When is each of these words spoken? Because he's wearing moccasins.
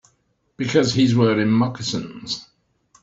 Because 0.57 0.95
he's 0.95 1.13
wearing 1.15 1.51
moccasins. 1.51 2.47